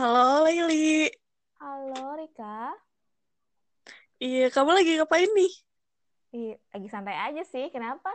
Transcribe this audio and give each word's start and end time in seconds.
Halo 0.00 0.48
Laili. 0.48 1.12
Halo 1.60 2.16
Rika. 2.16 2.72
Iya, 4.16 4.48
kamu 4.48 4.72
lagi 4.72 4.96
ngapain 4.96 5.28
nih? 5.36 5.52
Ih, 6.32 6.56
lagi 6.72 6.88
santai 6.88 7.20
aja 7.20 7.44
sih. 7.44 7.68
Kenapa? 7.68 8.08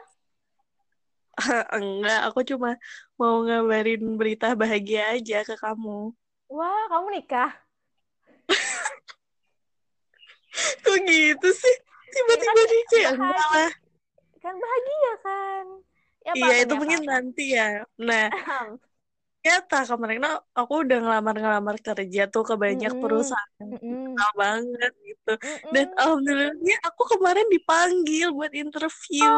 Enggak, 1.77 2.21
aku 2.25 2.41
cuma 2.41 2.81
mau 3.21 3.45
ngabarin 3.45 4.01
berita 4.17 4.57
bahagia 4.57 5.13
aja 5.13 5.45
ke 5.45 5.53
kamu. 5.61 6.09
Wah, 6.49 6.89
kamu 6.89 7.21
nikah? 7.21 7.53
Kok 10.89 10.97
gitu 11.05 11.49
sih? 11.53 11.75
Tiba-tiba 12.09 12.49
kan 12.49 12.65
nikah 12.65 12.97
ya? 12.97 13.09
Enggak 13.13 13.47
lah. 13.53 13.71
Kan 14.41 14.55
bahagia 14.57 15.13
kan? 15.21 15.65
Ya, 16.25 16.31
Iya, 16.33 16.55
itu 16.65 16.73
mungkin 16.81 17.01
apa? 17.05 17.09
nanti 17.13 17.45
ya. 17.53 17.85
Nah, 18.01 18.33
ternyata 19.45 19.85
kemarin 19.85 20.25
nah, 20.25 20.41
aku 20.57 20.81
udah 20.81 20.97
ngelamar-ngelamar 21.05 21.77
kerja 21.77 22.25
tuh 22.33 22.41
ke 22.41 22.57
banyak 22.57 22.97
Mm-mm. 22.97 23.03
perusahaan 23.05 23.61
Mm-mm. 23.61 23.77
terkenal 23.77 24.31
banget 24.33 24.93
gitu. 25.05 25.33
Dan 25.69 25.85
Mm-mm. 25.85 26.01
alhamdulillahnya 26.01 26.77
aku 26.81 27.01
kemarin 27.13 27.45
dipanggil 27.53 28.33
buat 28.33 28.49
interview. 28.57 29.29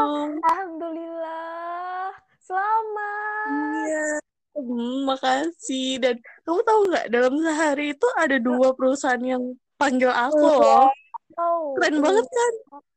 Alhamdulillah. 0.47 2.15
Selamat. 2.39 3.47
Iya. 3.51 4.07
Hmm, 4.55 4.97
makasih. 5.11 5.99
Dan 5.99 6.15
kamu 6.47 6.59
tahu 6.63 6.79
nggak, 6.87 7.05
dalam 7.11 7.33
sehari 7.43 7.91
itu 7.91 8.07
ada 8.15 8.37
dua 8.39 8.71
perusahaan 8.79 9.19
yang 9.19 9.43
panggil 9.75 10.07
aku 10.07 10.39
loh. 10.39 10.87
Oh, 11.35 11.75
Keren 11.75 11.99
banget 11.99 12.23
kan? 12.31 12.53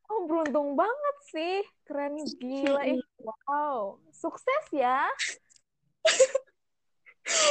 Oh, 0.07 0.31
beruntung 0.31 0.79
banget 0.79 1.17
sih. 1.35 1.67
Keren 1.83 2.23
gila. 2.39 3.03
Wow. 3.51 3.99
Sukses 4.15 4.65
ya. 4.71 5.11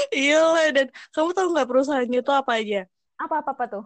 Iya 0.10 0.40
lah. 0.42 0.68
Dan 0.76 0.88
kamu 1.12 1.30
tahu 1.36 1.48
nggak 1.56 1.70
perusahaannya 1.70 2.20
itu 2.22 2.32
apa 2.34 2.52
aja? 2.60 2.82
Apa-apa 3.20 3.64
tuh? 3.68 3.86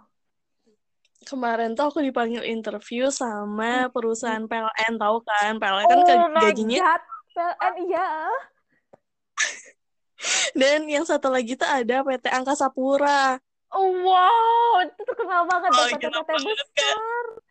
Kemarin 1.23 1.71
tuh 1.71 1.87
aku 1.87 1.99
dipanggil 2.03 2.43
interview 2.43 3.07
sama 3.07 3.87
perusahaan 3.95 4.43
PLN, 4.43 4.99
tahu 4.99 5.23
kan? 5.23 5.55
PLN 5.55 5.87
kan 5.87 6.17
Oh 6.19 6.27
gajinya. 6.35 6.99
PLN, 7.31 7.73
iya. 7.87 8.07
Dan 10.59 10.85
yang 10.91 11.07
satu 11.07 11.31
lagi 11.31 11.55
tuh 11.55 11.67
ada 11.67 12.03
PT 12.03 12.25
Angkasa 12.29 12.67
Pura. 12.69 13.39
Oh, 13.73 13.89
wow, 14.05 14.85
itu 14.85 15.01
terkenal 15.01 15.49
banget 15.49 15.69
Oh, 15.73 15.85
PT-PT 15.89 16.29
besar. 16.45 17.25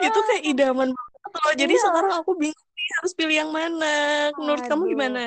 Itu 0.00 0.18
kayak 0.28 0.44
idaman 0.44 0.88
banget 0.92 1.30
loh. 1.40 1.52
Jadi 1.56 1.74
Iya. 1.76 1.82
sekarang 1.84 2.12
aku 2.20 2.32
bingung 2.36 2.68
nih 2.76 2.88
harus 3.00 3.12
pilih 3.16 3.36
yang 3.40 3.50
mana. 3.52 3.96
Menurut 4.36 4.64
kamu 4.68 4.82
Aduh. 4.84 4.92
gimana? 4.92 5.22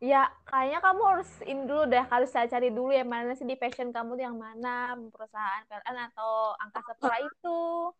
Ya, 0.00 0.32
kayaknya 0.48 0.80
kamu 0.80 1.02
harus 1.12 1.28
ini 1.44 1.68
dulu 1.68 1.84
deh, 1.92 2.00
harus 2.08 2.32
saya 2.32 2.48
cari 2.48 2.72
dulu 2.72 2.88
ya 2.88 3.04
mana 3.04 3.36
sih 3.36 3.44
di 3.44 3.52
passion 3.52 3.92
kamu 3.92 4.16
tuh 4.16 4.24
yang 4.24 4.38
mana, 4.40 4.96
perusahaan 5.12 5.60
PLN 5.68 5.96
atau 6.08 6.56
Angkasa 6.56 6.92
Pura 6.96 7.16
itu. 7.20 7.92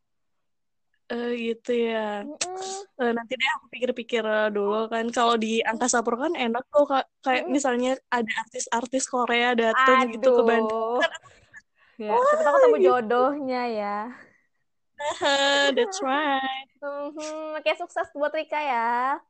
Eh 1.13 1.31
gitu 1.37 1.71
ya. 1.77 2.25
Mm-mm. 2.25 3.05
Eh, 3.05 3.13
nanti 3.13 3.33
deh 3.37 3.51
aku 3.61 3.67
pikir-pikir 3.69 4.23
eh, 4.25 4.49
dulu 4.49 4.89
kan 4.89 5.05
kalau 5.13 5.37
di 5.37 5.61
Angkasa 5.61 6.01
Pura 6.01 6.25
kan 6.25 6.35
enak 6.41 6.65
tuh 6.73 6.89
Kak. 6.89 7.05
kayak 7.21 7.45
Mm-mm. 7.45 7.53
misalnya 7.53 7.91
ada 8.09 8.33
artis-artis 8.49 9.05
Korea 9.05 9.53
datang 9.53 10.09
gitu 10.17 10.29
ke 10.41 10.43
Bandung. 10.49 11.05
Aduh. 11.05 11.05
Ya, 12.01 12.17
siapa 12.17 12.43
tahu 12.49 12.55
ketemu 12.57 12.79
jodohnya 12.81 13.63
ya. 13.69 13.97
Haha, 15.21 15.69
That's 15.77 16.01
right. 16.01 16.65
Mhm, 16.81 17.61
Oke, 17.61 17.77
sukses 17.77 18.09
buat 18.17 18.33
Rika 18.33 18.57
ya. 18.57 19.21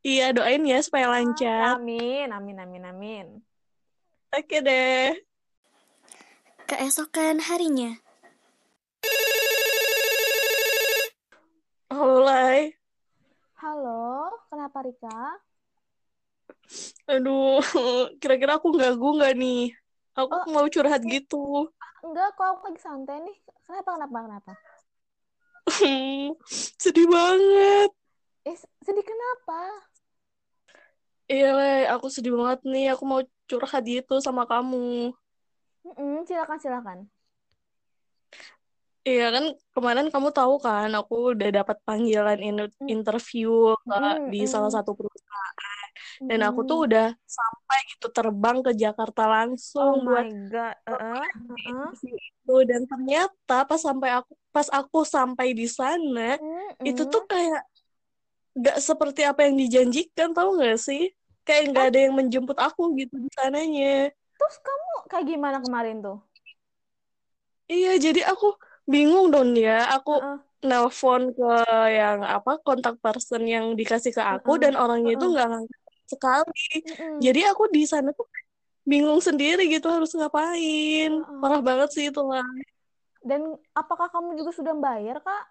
Iya 0.00 0.32
doain 0.32 0.64
ya 0.64 0.80
supaya 0.80 1.12
lancar. 1.12 1.76
Amin, 1.76 2.32
amin, 2.32 2.56
amin, 2.56 2.82
amin. 2.88 3.26
Oke 4.32 4.64
deh. 4.64 5.12
Keesokan 6.64 7.42
harinya, 7.42 7.98
Halo 11.90 12.22
Lai. 12.22 12.72
Halo, 13.58 14.30
kenapa 14.48 14.78
Rika? 14.86 15.20
Aduh, 17.10 17.58
kira-kira 18.22 18.56
aku 18.56 18.72
ganggu 18.72 19.18
nggak 19.18 19.34
nih? 19.36 19.74
Aku 20.14 20.32
Oh. 20.32 20.46
mau 20.48 20.66
curhat 20.70 21.02
gitu. 21.04 21.68
Enggak, 22.00 22.38
kok 22.38 22.46
aku 22.56 22.72
lagi 22.72 22.80
santai 22.80 23.18
nih. 23.20 23.36
Kenapa, 23.68 23.98
kenapa, 23.98 24.18
kenapa? 24.24 24.52
Sedih 26.80 27.04
banget. 27.10 27.90
Eh, 28.46 28.56
sedih 28.80 29.04
kenapa? 29.04 29.89
Iya, 31.30 31.46
Lai, 31.58 31.80
aku 31.92 32.06
sedih 32.14 32.32
banget 32.38 32.60
nih. 32.72 32.84
Aku 32.92 33.04
mau 33.10 33.20
curhat 33.48 33.82
gitu 33.86 34.12
sama 34.26 34.42
kamu. 34.50 35.14
Mm-mm, 35.86 36.26
silakan, 36.28 36.58
silakan. 36.58 36.98
Iya 39.00 39.24
kan 39.34 39.44
kemarin 39.74 40.06
kamu 40.12 40.28
tahu 40.38 40.54
kan 40.60 40.92
aku 40.92 41.32
udah 41.32 41.48
dapat 41.58 41.76
panggilan 41.88 42.36
in- 42.36 42.68
Mm. 42.84 42.88
interview 42.94 43.72
ke 43.88 43.96
Mm, 43.96 44.28
di 44.28 44.40
mm. 44.44 44.52
salah 44.52 44.68
satu 44.76 44.92
perusahaan 44.92 45.88
dan 46.28 46.40
aku 46.44 46.60
tuh 46.68 46.78
Mm. 46.78 46.86
udah 46.86 47.06
sampai 47.24 47.78
gitu 47.90 48.06
terbang 48.12 48.58
ke 48.60 48.70
Jakarta 48.76 49.22
Oh 49.24 49.32
langsung 49.34 50.04
buat 50.04 50.28
my 50.28 50.52
God. 50.52 50.76
Uh-uh, 50.84 51.24
uh-uh. 51.24 51.56
interview 51.64 52.14
itu 52.28 52.54
dan 52.68 52.82
ternyata 52.84 53.56
pas 53.64 53.80
sampai 53.80 54.08
aku 54.20 54.32
pas 54.52 54.68
aku 54.68 54.98
sampai 55.16 55.48
di 55.56 55.64
sana 55.64 56.36
itu 56.84 57.02
tuh 57.08 57.22
kayak 57.24 57.60
gak 58.60 58.78
seperti 58.84 59.24
apa 59.24 59.48
yang 59.48 59.56
dijanjikan 59.56 60.36
tahu 60.36 60.60
nggak 60.60 60.76
sih 60.76 61.08
kayak 61.42 61.62
nggak 61.72 61.84
ada 61.92 61.98
yang 62.08 62.14
menjemput 62.16 62.56
aku 62.56 62.94
gitu 62.96 63.16
di 63.16 63.30
sananya 63.32 64.12
Terus 64.40 64.56
kamu 64.64 64.90
kayak 65.08 65.26
gimana 65.28 65.58
kemarin 65.60 66.00
tuh? 66.00 66.18
iya 67.70 67.94
jadi 67.96 68.26
aku 68.32 68.56
bingung 68.84 69.30
dong 69.30 69.54
ya 69.54 69.86
aku 69.94 70.18
Uh-uh. 70.18 70.38
nelpon 70.60 71.30
ke 71.30 71.52
yang 71.92 72.20
apa 72.26 72.58
kontak 72.66 72.98
person 72.98 73.46
yang 73.46 73.78
dikasih 73.78 74.10
ke 74.10 74.18
aku 74.18 74.58
Uh-uh. 74.58 74.62
dan 74.66 74.74
orangnya 74.74 75.14
itu 75.14 75.22
Uh-uh. 75.22 75.34
nggak 75.36 75.48
ngangkat 75.54 75.80
sekali. 76.10 76.66
Mm-mm. 76.82 77.16
Jadi 77.22 77.40
aku 77.46 77.62
di 77.70 77.86
sana 77.86 78.10
tuh 78.10 78.26
bingung 78.82 79.22
sendiri 79.22 79.70
gitu 79.70 79.86
harus 79.86 80.10
ngapain. 80.16 81.12
Uh-uh. 81.14 81.38
Parah 81.38 81.62
banget 81.62 81.88
sih 81.94 82.10
itu 82.10 82.18
lah. 82.18 82.42
Dan 83.22 83.54
apakah 83.76 84.10
kamu 84.10 84.34
juga 84.34 84.50
sudah 84.50 84.74
bayar, 84.74 85.22
Kak? 85.22 85.44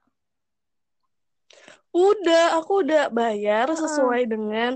Udah, 1.96 2.60
aku 2.60 2.84
udah 2.84 3.08
bayar 3.10 3.72
Uh-uh. 3.72 3.80
sesuai 3.80 4.28
dengan 4.28 4.76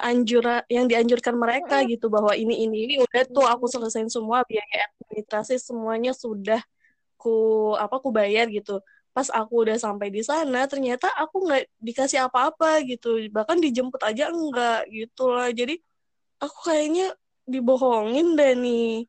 anjuran 0.00 0.64
yang 0.72 0.88
dianjurkan 0.88 1.36
mereka 1.36 1.84
gitu 1.84 2.08
bahwa 2.08 2.32
ini 2.32 2.64
ini 2.64 2.76
ini 2.88 2.94
udah 3.04 3.22
tuh 3.28 3.44
aku 3.44 3.68
selesaiin 3.68 4.08
semua 4.08 4.46
biaya 4.48 4.88
administrasi 5.04 5.60
semuanya 5.60 6.16
sudah 6.16 6.60
ku 7.20 7.72
apa 7.76 8.00
ku 8.00 8.08
bayar 8.08 8.48
gitu. 8.48 8.80
Pas 9.12 9.28
aku 9.28 9.68
udah 9.68 9.76
sampai 9.76 10.08
di 10.08 10.24
sana 10.24 10.64
ternyata 10.64 11.12
aku 11.12 11.44
nggak 11.44 11.62
dikasih 11.84 12.24
apa-apa 12.24 12.80
gitu. 12.88 13.20
Bahkan 13.28 13.60
dijemput 13.60 14.00
aja 14.00 14.32
enggak 14.32 14.88
gitu 14.88 15.28
lah. 15.28 15.52
Jadi 15.52 15.76
aku 16.40 16.56
kayaknya 16.72 17.12
dibohongin 17.44 18.38
deh 18.38 18.52
nih. 18.56 19.04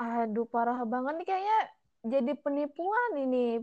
Aduh, 0.00 0.44
parah 0.50 0.82
banget 0.82 1.22
nih 1.22 1.26
kayaknya 1.30 1.58
jadi 2.04 2.32
penipuan 2.36 3.10
ini. 3.16 3.62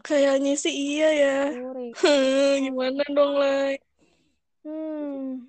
Kayaknya 0.00 0.54
sih 0.56 0.72
iya 0.72 1.08
ya. 1.12 1.36
Gimana 2.64 3.02
dong, 3.12 3.34
Lai? 3.36 3.89
Hmm. 4.64 5.48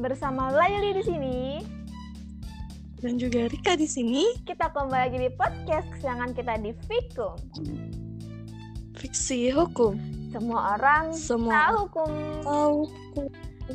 Bersama 0.00 0.48
Layli 0.48 0.96
di 0.96 1.02
sini, 1.04 1.38
Dan 3.00 3.16
juga 3.16 3.48
Rika 3.48 3.76
di 3.76 3.88
sini. 3.88 4.24
kita 4.44 4.68
kembali 4.72 4.92
lagi 4.92 5.18
di 5.18 5.30
podcast 5.32 5.88
kesayangan 5.96 6.36
kita 6.36 6.56
di 6.60 6.72
Fikum. 6.84 7.36
Fiksi 8.96 9.48
hukum. 9.52 9.96
Semua 10.30 10.76
orang 10.76 11.04
Semua 11.16 11.52
tahu 11.72 11.76
hukum. 11.88 12.10
tahu. 12.44 12.78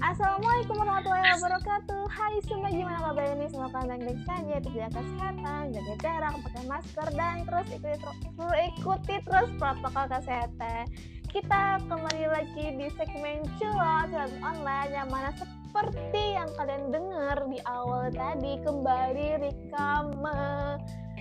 Assalamualaikum 0.03 0.75
warahmatullahi 0.75 1.39
wabarakatuh. 1.39 2.03
Hai 2.11 2.35
semua 2.43 2.67
gimana 2.67 2.99
kabarnya 2.99 3.39
nih? 3.39 3.47
Semoga 3.47 3.79
kalian 3.79 4.03
baik 4.03 4.21
saja, 4.27 4.55
jaga 4.59 4.87
kesehatan, 4.91 5.63
jaga 5.71 5.93
jarak, 6.03 6.33
pakai 6.43 6.63
masker 6.67 7.07
dan 7.15 7.35
terus 7.47 7.67
ikuti 7.71 7.95
terus 8.03 8.17
ikuti 8.59 9.15
terus 9.23 9.49
protokol 9.55 10.05
kesehatan. 10.11 10.83
Kita 11.31 11.79
kembali 11.87 12.25
lagi 12.27 12.65
di 12.75 12.87
segmen 12.99 13.47
Culot 13.55 14.11
Curhat 14.11 14.31
Online 14.43 14.91
yang 14.91 15.07
mana 15.07 15.31
seperti 15.39 16.23
yang 16.35 16.51
kalian 16.59 16.91
dengar 16.91 17.37
di 17.47 17.59
awal 17.63 18.11
tadi 18.11 18.59
kembali 18.67 19.27
Rika 19.47 20.11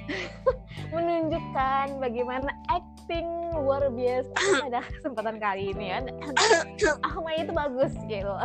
menunjukkan 0.94 1.98
bagaimana 1.98 2.50
acting 2.70 3.26
luar 3.54 3.90
biasa 3.90 4.34
pada 4.64 4.80
kesempatan 4.86 5.36
kali 5.42 5.74
ini 5.74 5.84
ya. 5.90 5.98
Ahmad 7.06 7.34
itu 7.42 7.52
bagus 7.52 7.92
gitu. 8.06 8.34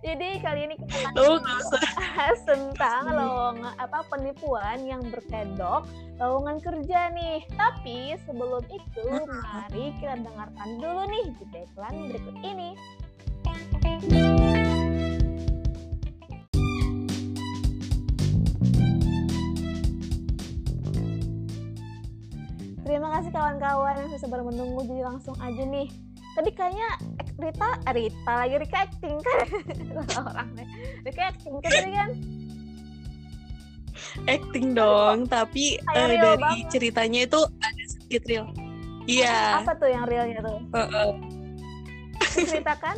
Jadi 0.00 0.40
kali 0.40 0.60
ini 0.64 0.74
kita 0.80 1.12
akan 1.12 1.44
nggak 1.44 1.58
usah. 1.60 1.82
bahas 1.92 2.38
tentang 2.48 3.04
lowongan 3.12 3.74
apa 3.76 4.00
penipuan 4.08 4.80
yang 4.88 5.04
berkedok 5.12 5.84
lowongan 6.16 6.56
kerja 6.64 7.12
nih. 7.12 7.44
Tapi 7.52 8.16
sebelum 8.24 8.64
itu 8.72 9.06
mari 9.28 9.92
kita 10.00 10.24
dengarkan 10.24 10.68
dulu 10.80 11.04
nih 11.04 11.24
jeda 11.36 11.58
iklan 11.68 11.94
berikut 12.08 12.36
ini. 12.40 12.70
Terima 22.90 23.06
kasih 23.14 23.30
kawan-kawan 23.30 23.94
yang 24.02 24.08
sudah 24.10 24.18
sabar 24.26 24.42
menunggu 24.42 24.82
jadi 24.82 25.06
langsung 25.06 25.38
aja 25.38 25.62
nih. 25.62 25.86
Tadi 26.34 26.50
kayaknya 26.50 26.90
Rita, 27.38 27.70
eh, 27.86 27.94
Rita 27.94 28.34
lagi 28.34 28.54
Rika 28.58 28.78
acting 28.82 29.16
kan? 29.22 29.46
Orang 30.26 30.48
deh. 30.58 30.66
Rika 31.06 31.22
acting 31.30 31.54
kan 31.62 31.70
tadi 31.70 31.92
kan? 31.94 32.10
acting 34.26 34.74
dong, 34.74 35.30
tapi 35.30 35.78
real 35.94 36.18
dari 36.18 36.42
banget. 36.42 36.66
ceritanya 36.74 37.20
itu 37.30 37.40
ada 37.62 37.84
sedikit 37.86 38.22
real. 38.26 38.46
Iya, 39.06 39.62
Apa 39.62 39.72
tuh 39.78 39.86
yang 39.86 40.04
realnya 40.10 40.42
tuh? 40.42 40.58
heeh. 40.74 41.10
Ceritakan. 42.26 42.96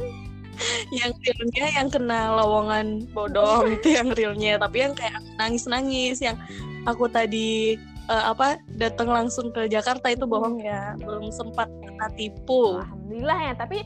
yang 1.05 1.13
realnya 1.21 1.65
yang 1.69 1.89
kena 1.93 2.33
lowongan 2.33 3.05
bodong 3.13 3.69
itu 3.77 3.93
yang 3.93 4.09
realnya, 4.17 4.57
tapi 4.57 4.89
yang 4.89 4.97
kayak 4.97 5.21
nangis-nangis 5.37 6.25
yang 6.25 6.41
aku 6.89 7.13
tadi 7.13 7.77
eh, 8.13 8.25
apa 8.29 8.61
datang 8.77 9.09
langsung 9.09 9.49
ke 9.49 9.65
Jakarta 9.73 10.13
itu 10.13 10.29
bohong 10.29 10.61
ya, 10.61 10.93
belum 11.01 11.33
sempat 11.33 11.73
kena 11.81 12.13
tipu. 12.13 12.77
Alhamdulillah 12.77 13.39
ya. 13.49 13.53
Tapi 13.57 13.79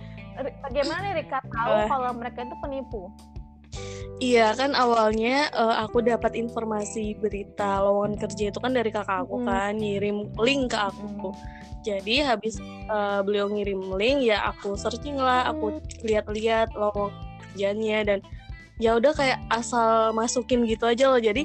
bagaimana 0.67 1.15
Rika 1.15 1.39
tahu 1.47 1.71
Wah. 1.71 1.87
kalau 1.87 2.11
mereka 2.19 2.43
itu 2.43 2.57
penipu? 2.59 3.03
Iya 4.17 4.57
kan 4.57 4.73
awalnya 4.73 5.53
eh, 5.53 5.75
aku 5.85 6.01
dapat 6.01 6.33
informasi 6.35 7.21
berita 7.21 7.85
lowongan 7.85 8.17
kerja 8.17 8.49
itu 8.49 8.59
kan 8.59 8.73
dari 8.73 8.89
kakak 8.89 9.29
aku 9.29 9.45
Mm. 9.45 9.47
kan 9.47 9.73
ngirim 9.77 10.19
link 10.41 10.73
ke 10.73 10.79
aku. 10.81 11.31
Jadi 11.85 12.25
habis 12.25 12.57
eh, 12.91 13.21
beliau 13.23 13.47
ngirim 13.47 13.95
link 13.95 14.27
ya 14.27 14.43
aku 14.51 14.75
searching 14.75 15.21
lah, 15.21 15.53
aku 15.53 15.79
lihat-lihat 16.03 16.73
lowongan 16.75 17.13
kerjanya 17.53 17.99
dan 18.05 18.19
ya 18.77 18.97
udah 18.97 19.13
kayak 19.17 19.41
asal 19.49 20.13
masukin 20.13 20.65
gitu 20.65 20.89
aja 20.89 21.13
loh. 21.13 21.21
Jadi 21.21 21.45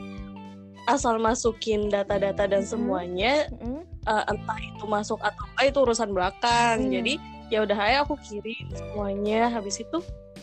asal 0.92 1.16
masukin 1.16 1.88
data-data 1.88 2.46
dan 2.46 2.62
Mm. 2.62 2.70
semuanya 2.70 3.34
Mm-mm. 3.50 3.82
eh, 4.04 4.24
entah 4.28 4.60
itu 4.60 4.86
masuk 4.86 5.18
atau 5.20 5.44
enggak 5.50 5.66
itu 5.70 5.80
urusan 5.80 6.10
belakang. 6.12 6.78
Hmm. 6.84 6.92
Jadi 6.92 7.14
ya 7.48 7.62
udah 7.62 7.78
aja 7.78 7.98
aku 8.04 8.16
kirim 8.20 8.68
semuanya. 8.72 9.48
Habis 9.48 9.80
itu 9.80 10.00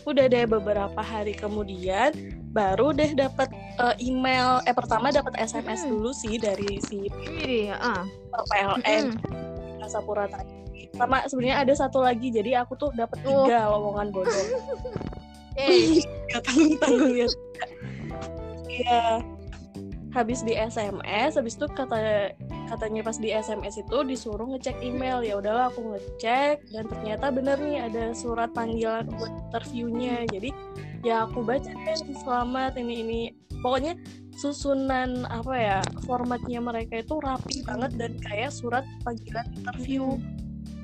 udah 0.06 0.24
deh 0.24 0.44
beberapa 0.44 1.00
hari 1.00 1.32
kemudian 1.32 2.14
baru 2.48 2.90
deh 2.90 3.12
dapat 3.12 3.48
eh, 3.78 3.96
email. 4.00 4.62
Eh 4.62 4.72
pertama 4.72 5.10
dapat 5.10 5.36
SMS 5.36 5.84
Hmm. 5.84 5.90
dulu 5.92 6.10
sih 6.12 6.36
dari 6.36 6.80
si. 6.80 7.08
PLN 8.30 9.04
Kasapura 9.78 10.26
tadi. 10.26 10.56
Sama 10.94 11.22
sebenarnya 11.26 11.62
ada 11.62 11.74
satu 11.74 12.00
lagi. 12.00 12.28
Jadi 12.28 12.54
aku 12.54 12.72
tuh 12.74 12.90
dapat 12.92 13.18
Oh. 13.22 13.44
tiga 13.44 13.68
lowongan 13.68 14.08
bodong. 14.08 14.48
Eh, 15.54 15.98
Gak 16.30 16.42
tanggung-tanggung 16.44 17.14
ya. 17.16 17.28
Iya. 18.68 19.02
Habis 20.08 20.40
di 20.40 20.56
SMS, 20.56 21.37
habis 21.37 21.60
itu 21.60 21.69
kata 21.69 22.32
katanya 22.69 23.05
pas 23.05 23.20
di 23.20 23.28
SMS 23.28 23.81
itu 23.81 23.99
disuruh 24.08 24.49
ngecek 24.56 24.81
email. 24.81 25.20
Ya 25.20 25.37
udahlah 25.37 25.69
aku 25.69 25.94
ngecek 25.94 26.64
dan 26.72 26.84
ternyata 26.88 27.28
bener 27.28 27.60
nih 27.60 27.93
ada 27.93 28.16
surat 28.16 28.49
panggilan 28.56 29.05
buat 29.20 29.32
interviewnya. 29.49 30.25
Jadi 30.32 30.50
ya 31.05 31.28
aku 31.28 31.44
baca 31.44 31.69
kan 31.69 31.99
selamat 32.25 32.81
ini 32.81 32.94
ini. 33.05 33.22
Pokoknya 33.58 33.99
susunan 34.38 35.26
apa 35.26 35.55
ya 35.58 35.78
formatnya 36.06 36.62
mereka 36.62 37.02
itu 37.02 37.19
rapi 37.19 37.66
banget 37.66 37.90
dan 37.99 38.14
kayak 38.22 38.55
surat 38.55 38.87
panggilan 39.02 39.44
interview 39.58 40.14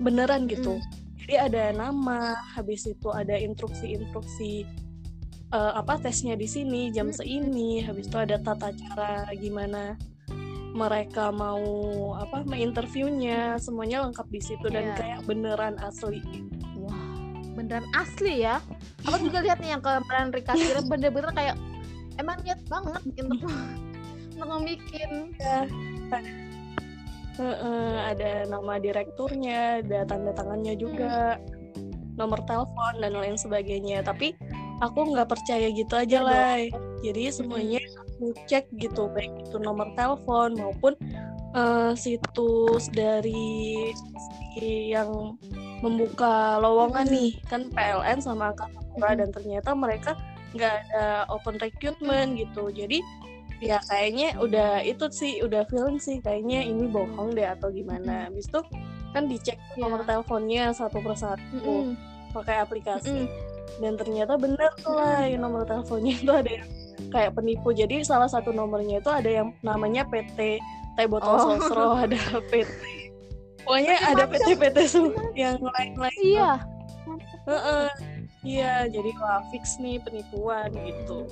beneran 0.03 0.51
gitu. 0.51 0.83
Jadi 1.25 1.35
ada 1.41 1.73
nama, 1.73 2.37
habis 2.53 2.85
itu 2.85 3.09
ada 3.09 3.33
instruksi-instruksi 3.41 4.69
eh, 5.55 5.73
apa 5.73 5.95
tesnya 5.97 6.35
di 6.35 6.45
sini 6.45 6.91
jam 6.91 7.09
Mm. 7.09 7.15
seini, 7.15 7.71
habis 7.81 8.11
itu 8.11 8.19
ada 8.19 8.37
tata 8.37 8.75
cara 8.75 9.31
gimana 9.39 9.95
mereka 10.75 11.31
mau 11.31 11.63
apa 12.19 12.43
menginterviewnya, 12.43 13.63
semuanya 13.63 14.03
lengkap 14.03 14.27
di 14.27 14.41
situ 14.43 14.67
dan 14.67 14.91
Iya. 14.91 14.95
kayak 14.99 15.21
beneran 15.23 15.79
asli. 15.79 16.19
Wah, 16.75 16.99
beneran 17.55 17.87
asli 17.95 18.43
ya. 18.43 18.59
Aku 19.07 19.23
juga 19.23 19.39
lihat 19.47 19.63
nih 19.63 19.79
yang 19.79 19.83
kemarin 19.83 20.35
Rika 20.35 20.59
kirim 20.59 20.91
bener-bener 20.91 21.31
kayak 21.31 21.55
emang 22.19 22.43
niat 22.43 22.59
banget 22.67 23.03
untuk 23.23 23.39
untuk 24.35 24.49
membikin. 24.51 25.11
Heeh, 27.35 27.95
ada 27.99 28.47
nama 28.47 28.79
direkturnya, 28.79 29.83
ada 29.83 30.07
tanda 30.07 30.31
tangannya 30.35 30.75
juga, 30.75 31.39
nomor 32.15 32.43
telepon 32.47 32.99
dan 32.99 33.15
lain 33.15 33.35
sebagainya. 33.35 34.03
Tapi 34.03 34.35
aku 34.81 35.15
nggak 35.15 35.29
percaya 35.29 35.69
gitu 35.71 35.95
aja 35.95 36.19
lah. 36.23 36.59
Jadi 37.05 37.23
semuanya 37.31 37.81
aku 38.01 38.33
cek 38.47 38.71
gitu, 38.75 39.11
baik 39.13 39.31
itu 39.45 39.57
nomor 39.61 39.93
telepon 39.95 40.57
maupun 40.57 40.95
eh, 41.55 41.93
situs 41.95 42.91
dari 42.91 43.91
si 44.59 44.91
yang 44.91 45.39
membuka 45.83 46.59
lowongan 46.59 47.07
nih, 47.11 47.37
kan 47.47 47.69
PLN 47.71 48.19
sama 48.19 48.55
Mm. 48.95 49.19
dan 49.19 49.29
ternyata 49.35 49.75
mereka 49.75 50.15
nggak 50.55 50.71
ada 50.87 51.27
open 51.27 51.59
recruitment 51.59 52.39
gitu. 52.39 52.71
Jadi 52.71 53.03
ya 53.59 53.83
kayaknya 53.87 54.39
udah 54.39 54.83
itu 54.83 55.07
sih 55.11 55.43
udah 55.43 55.67
feeling 55.67 55.99
sih 55.99 56.23
kayaknya 56.23 56.63
ini 56.63 56.87
bohong 56.87 57.35
deh 57.35 57.47
atau 57.47 57.71
gimana 57.71 58.31
habis 58.31 58.47
itu 58.47 58.61
kan 59.15 59.31
dicek 59.31 59.57
Iya. 59.57 59.79
nomor 59.79 60.03
teleponnya 60.07 60.75
satu 60.75 60.99
persatu 61.03 61.43
Mm-mm. 61.59 61.95
pakai 62.35 62.63
aplikasi 62.63 63.27
Mm-mm. 63.27 63.54
Dan 63.83 63.99
ternyata 63.99 64.39
bener 64.39 64.71
tuh 64.81 64.95
lah 64.95 65.27
yang 65.27 65.43
nomor 65.43 65.67
teleponnya 65.67 66.15
itu 66.15 66.33
ada 66.33 66.51
yang 66.51 66.69
kayak 67.11 67.35
penipu 67.35 67.75
jadi 67.75 68.07
salah 68.07 68.31
satu 68.31 68.55
nomornya 68.55 69.03
itu 69.03 69.11
ada 69.11 69.27
yang 69.27 69.51
namanya 69.67 70.07
PT 70.07 70.63
Teh 70.95 71.07
Botol 71.11 71.35
Oh. 71.35 71.59
Sosro 71.59 71.87
ada 72.07 72.19
PT 72.51 72.71
pokoknya 73.67 73.95
ada 74.15 74.25
PT 74.31 74.55
PT 74.55 74.79
semua 74.87 75.27
yang 75.35 75.59
lain-lain 75.59 76.19
Iya. 76.23 76.53
Heeh. 77.45 77.87
iya 78.45 78.73
jadi 78.89 79.11
wah 79.21 79.45
fix 79.53 79.77
nih 79.81 80.01
penipuan 80.01 80.73
gitu 80.73 81.29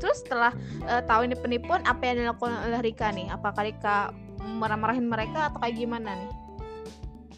Terus 0.00 0.24
setelah 0.24 0.56
eh, 0.88 1.04
tahu 1.04 1.28
ini 1.28 1.36
penipuan, 1.36 1.84
apa 1.84 2.00
yang 2.08 2.24
dilakukan 2.24 2.56
oleh 2.64 2.80
Rika 2.80 3.12
nih? 3.12 3.28
Apakah 3.28 3.68
Rika 3.68 4.08
marah-marahin 4.40 5.04
mereka 5.04 5.52
atau 5.52 5.60
kayak 5.60 5.76
gimana 5.76 6.16
nih? 6.16 6.32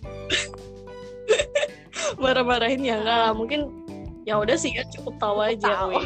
marah-marahin 2.22 2.86
ya 2.86 3.02
enggak 3.02 3.18
lah 3.18 3.32
mungkin 3.34 3.81
ya 4.22 4.38
udah 4.38 4.54
sih 4.54 4.70
ya 4.74 4.86
cukup 4.92 5.14
tahu 5.18 5.38
aja 5.42 5.86
tahu. 5.86 5.98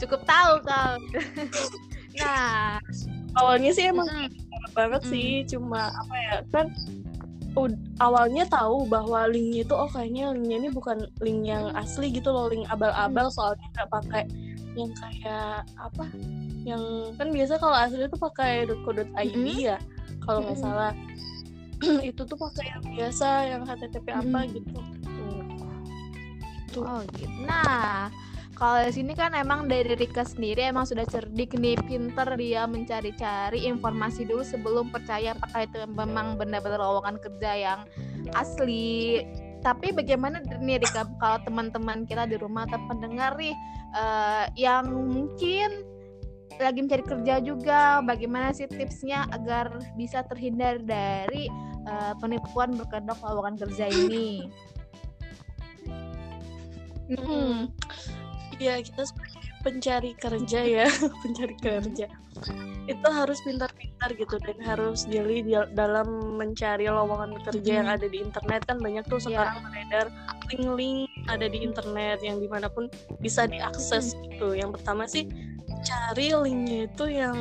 Cukup 0.00 0.20
tahu 0.24 0.52
kau. 0.64 0.96
nah, 2.20 2.80
awalnya 3.36 3.70
sih 3.72 3.92
emang 3.92 4.08
mm, 4.08 4.28
banget 4.72 5.02
Mm. 5.04 5.10
sih 5.10 5.28
cuma 5.50 5.90
apa 5.90 6.14
ya 6.16 6.36
kan 6.54 6.66
awalnya 7.98 8.46
tahu 8.46 8.86
bahwa 8.86 9.26
linknya 9.26 9.66
itu 9.66 9.74
oh 9.74 9.90
kayaknya 9.90 10.30
linknya 10.30 10.56
ini 10.64 10.70
bukan 10.70 11.10
link 11.18 11.50
yang 11.50 11.74
asli 11.74 12.14
gitu 12.14 12.30
loh 12.30 12.46
link 12.46 12.62
abal-abal 12.70 13.26
soalnya 13.28 13.66
nggak 13.74 13.90
pakai 13.90 14.22
yang 14.78 14.94
kayak 14.94 15.66
apa 15.74 16.06
yang 16.62 17.10
kan 17.18 17.34
biasa 17.34 17.58
kalau 17.58 17.74
asli 17.74 18.06
itu 18.06 18.16
pakai 18.16 18.70
.co.id 18.86 19.34
Mm-mm. 19.34 19.58
ya 19.58 19.76
kalau 20.22 20.46
nggak 20.46 20.62
salah 20.62 20.94
itu 22.06 22.22
tuh 22.22 22.38
pakai 22.38 22.70
yang 22.70 22.84
biasa 22.94 23.28
yang 23.50 23.62
HTTP 23.66 24.06
apa 24.14 24.46
gitu 24.46 24.78
Tuh. 26.70 26.82
oh 26.86 27.02
gitu. 27.18 27.30
Nah, 27.42 28.08
kalau 28.60 28.84
di 28.84 28.92
sini 28.92 29.16
kan 29.16 29.32
emang 29.32 29.72
dari 29.72 29.96
Rika 29.96 30.20
sendiri 30.20 30.68
emang 30.68 30.84
sudah 30.84 31.08
cerdik 31.08 31.56
nih, 31.56 31.80
pinter 31.80 32.28
dia 32.36 32.68
mencari-cari 32.68 33.64
informasi 33.64 34.28
dulu 34.28 34.44
sebelum 34.44 34.92
percaya 34.92 35.32
apakah 35.32 35.64
itu 35.64 35.80
memang 35.88 36.36
benar-benar 36.36 36.76
lowongan 36.76 37.16
kerja 37.24 37.50
yang 37.56 37.80
asli. 38.36 39.24
Tapi 39.64 39.96
bagaimana 39.96 40.44
nih 40.44 40.76
Rika 40.76 41.08
kalau 41.16 41.40
teman-teman 41.40 42.04
kita 42.04 42.28
di 42.28 42.36
rumah 42.36 42.68
atau 42.68 42.80
pendengar 42.84 43.32
nih 43.40 43.56
eh, 43.96 44.44
yang 44.60 44.92
mungkin 45.08 45.80
lagi 46.60 46.84
mencari 46.84 47.00
kerja 47.00 47.40
juga, 47.40 48.04
bagaimana 48.04 48.52
sih 48.52 48.68
tipsnya 48.68 49.24
agar 49.32 49.80
bisa 49.96 50.20
terhindar 50.28 50.84
dari 50.84 51.48
eh, 51.88 52.14
penipuan 52.20 52.76
berkedok 52.76 53.16
lowongan 53.24 53.56
kerja 53.56 53.88
ini? 53.88 54.44
Mm-mm. 57.10 57.68
Iya 58.60 58.78
kita 58.84 59.08
sebagai 59.08 59.40
pencari 59.60 60.12
kerja 60.16 60.60
ya 60.64 60.88
pencari 61.24 61.56
kerja 61.60 62.06
itu 62.88 63.08
harus 63.12 63.38
pintar-pintar 63.44 64.16
gitu 64.16 64.40
dan 64.40 64.56
harus 64.64 65.04
jeli 65.04 65.44
dalam 65.76 66.36
mencari 66.40 66.88
lowongan 66.88 67.36
kerja 67.44 67.84
yang 67.84 67.88
Mm. 67.88 67.96
ada 68.00 68.06
di 68.08 68.18
internet 68.20 68.60
kan 68.64 68.80
banyak 68.80 69.04
tuh 69.06 69.20
Iya. 69.20 69.24
sekarang 69.28 69.56
beredar 69.68 70.06
link-link 70.48 71.08
ada 71.28 71.46
di 71.46 71.58
internet 71.60 72.18
yang 72.24 72.40
di 72.40 72.48
mana 72.48 72.66
pun 72.72 72.88
bisa 73.20 73.44
diakses 73.46 74.16
gitu 74.28 74.56
yang 74.56 74.72
pertama 74.72 75.04
sih 75.04 75.28
cari 75.80 76.32
linknya 76.34 76.88
itu 76.90 77.04
yang 77.08 77.36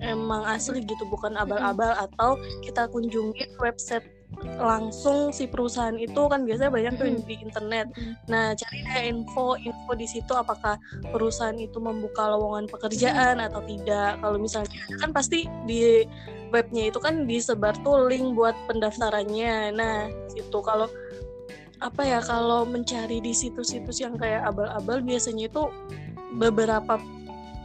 emang 0.00 0.42
asli 0.46 0.82
gitu 0.82 1.04
bukan 1.06 1.36
abal-abal 1.36 1.94
atau 1.94 2.34
kita 2.62 2.86
kunjungi 2.90 3.58
website 3.58 4.06
langsung 4.58 5.34
si 5.34 5.50
perusahaan 5.50 5.96
itu 5.98 6.28
kan 6.30 6.46
biasanya 6.46 6.70
banyak 6.70 6.92
tuh 6.94 7.06
di 7.26 7.36
internet. 7.42 7.90
Nah, 8.30 8.54
cari 8.54 8.78
deh 8.86 9.02
info 9.10 9.58
info 9.58 9.92
di 9.96 10.06
situ 10.06 10.32
apakah 10.34 10.78
perusahaan 11.10 11.56
itu 11.56 11.78
membuka 11.82 12.28
lowongan 12.30 12.70
pekerjaan 12.70 13.42
atau 13.42 13.60
tidak. 13.66 14.18
Kalau 14.22 14.38
misalnya 14.38 14.70
kan 15.00 15.10
pasti 15.10 15.46
di 15.66 16.06
webnya 16.54 16.90
itu 16.92 16.98
kan 17.02 17.26
disebar 17.26 17.74
tuh 17.82 18.06
link 18.06 18.38
buat 18.38 18.54
pendaftarannya. 18.70 19.74
Nah, 19.74 20.06
itu 20.38 20.58
kalau 20.62 20.86
apa 21.82 22.02
ya 22.06 22.22
kalau 22.22 22.64
mencari 22.64 23.18
di 23.20 23.34
situs-situs 23.34 24.00
yang 24.00 24.14
kayak 24.16 24.46
abal-abal 24.46 25.02
biasanya 25.02 25.50
itu 25.50 25.68
beberapa 26.38 26.96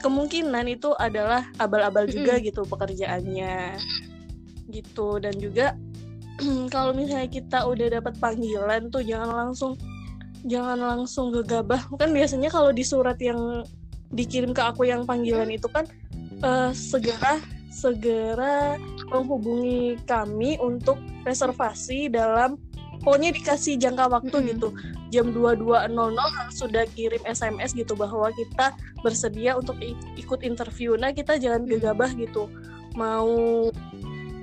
kemungkinan 0.02 0.66
itu 0.68 0.96
adalah 0.98 1.46
abal-abal 1.62 2.10
juga 2.10 2.42
gitu 2.42 2.66
pekerjaannya. 2.66 3.78
Gitu. 4.70 5.08
Dan 5.22 5.38
juga 5.38 5.78
kalau 6.74 6.92
misalnya 6.96 7.30
kita 7.30 7.68
udah 7.68 8.00
dapat 8.00 8.16
panggilan 8.18 8.88
tuh 8.90 9.04
jangan 9.04 9.48
langsung 9.48 9.74
jangan 10.48 10.80
langsung 10.80 11.36
gegabah. 11.36 11.84
Kan 12.00 12.16
biasanya 12.16 12.48
kalau 12.48 12.72
di 12.72 12.84
surat 12.84 13.20
yang 13.20 13.64
dikirim 14.10 14.56
ke 14.56 14.62
aku 14.64 14.90
yang 14.90 15.06
panggilan 15.06 15.52
itu 15.52 15.70
kan 15.70 15.86
uh, 16.42 16.72
segera 16.74 17.38
segera 17.70 18.76
menghubungi 19.14 20.02
kami 20.10 20.58
untuk 20.58 20.98
reservasi 21.22 22.10
dalam 22.10 22.58
pokoknya 23.06 23.32
dikasih 23.32 23.80
jangka 23.80 24.10
waktu 24.12 24.38
hmm. 24.38 24.48
gitu. 24.56 24.70
Jam 25.10 25.34
22.00 25.34 25.90
sudah 26.54 26.86
kirim 26.94 27.22
SMS 27.26 27.74
gitu 27.74 27.98
bahwa 27.98 28.30
kita 28.30 28.78
bersedia 29.02 29.58
untuk 29.58 29.78
ikut 30.18 30.46
interview. 30.46 30.94
Nah 30.94 31.10
kita 31.10 31.42
jangan 31.42 31.66
gegabah 31.66 32.14
gitu. 32.14 32.46
Mau 32.94 33.70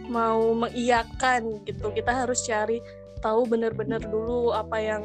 mau 0.09 0.55
mengiyakan 0.55 1.63
gitu. 1.67 1.93
Kita 1.93 2.27
harus 2.27 2.43
cari 2.47 2.79
tahu 3.21 3.49
benar-benar 3.49 4.03
dulu 4.05 4.53
apa 4.53 4.77
yang 4.79 5.05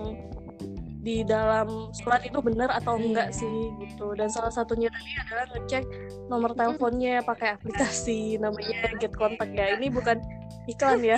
di 1.01 1.25
dalam 1.25 1.89
surat 1.97 2.21
itu 2.21 2.37
benar 2.45 2.69
atau 2.69 2.93
iya. 2.97 3.03
enggak 3.09 3.29
sih 3.33 3.73
gitu. 3.81 4.13
Dan 4.13 4.29
salah 4.29 4.53
satunya 4.53 4.89
tadi 4.93 5.11
adalah 5.17 5.45
ngecek 5.57 5.83
nomor 6.29 6.53
teleponnya 6.53 7.25
pakai 7.25 7.57
aplikasi 7.57 8.37
namanya 8.37 8.93
Get 9.01 9.17
Contact 9.17 9.53
ya. 9.53 9.73
Ini 9.77 9.89
bukan 9.89 10.21
iklan 10.69 11.01
ya. 11.01 11.17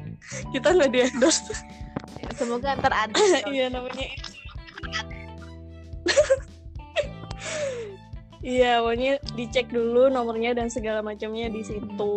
Kita 0.52 0.72
nggak 0.72 0.90
di 0.90 1.00
endorse. 1.04 1.52
Semoga 2.36 2.76
ntar 2.80 2.92
ada. 2.92 3.20
Iya 3.48 3.68
namanya 3.68 4.08
Iya, 8.38 8.78
pokoknya 8.86 9.12
dicek 9.34 9.66
dulu 9.74 10.06
nomornya 10.06 10.54
dan 10.54 10.70
segala 10.70 11.02
macamnya 11.02 11.50
di 11.50 11.62
situ. 11.66 12.14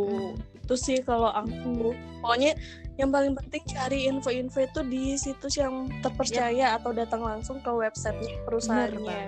Itu 0.61 0.75
sih 0.77 1.01
kalau 1.01 1.33
aku. 1.33 1.97
Pokoknya 2.21 2.53
yang 3.01 3.09
paling 3.09 3.33
penting 3.33 3.63
cari 3.65 4.05
info-info 4.05 4.61
itu 4.61 4.81
di 4.85 5.03
situs 5.17 5.57
yang 5.57 5.89
terpercaya 6.05 6.53
ya. 6.53 6.77
atau 6.77 6.93
datang 6.93 7.25
langsung 7.25 7.57
ke 7.57 7.71
websitenya 7.73 8.37
perusahaannya. 8.45 9.21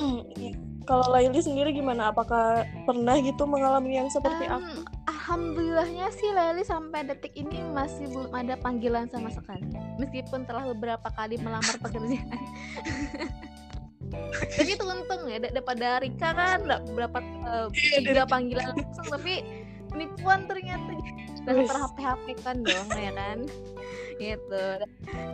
hmm, 0.00 0.20
iya. 0.40 0.52
kalau 0.88 1.12
Laili 1.12 1.44
sendiri 1.44 1.76
gimana? 1.76 2.08
Apakah 2.08 2.64
pernah 2.88 3.20
gitu 3.20 3.44
mengalami 3.44 4.00
yang 4.00 4.08
seperti 4.08 4.48
um, 4.48 4.56
aku? 4.56 4.72
Alhamdulillahnya 5.12 6.08
sih 6.16 6.32
Laili 6.32 6.64
sampai 6.64 7.04
detik 7.04 7.36
ini 7.36 7.60
masih 7.76 8.08
belum 8.08 8.32
ada 8.32 8.56
panggilan 8.56 9.12
sama 9.12 9.28
sekali. 9.28 9.68
Meskipun 10.00 10.48
telah 10.48 10.64
beberapa 10.72 11.12
kali 11.12 11.36
melamar 11.36 11.76
pekerjaan 11.76 12.32
tapi 14.56 14.70
itu 14.76 14.84
untung 14.84 15.26
ya 15.30 15.38
daripada 15.40 16.02
Rika 16.02 16.30
kan 16.34 16.60
berapa 16.92 17.18
uh, 17.46 17.68
tiga 17.72 18.26
panggilan 18.26 18.74
langsung 18.74 19.06
tapi 19.08 19.63
penipuan 19.94 20.50
ternyata. 20.50 20.90
Dan 21.44 21.68
terhap-hap 21.68 22.18
kan 22.42 22.56
dong 22.66 22.88
ya 22.98 23.12
kan? 23.14 23.38
Gitu. 24.14 24.66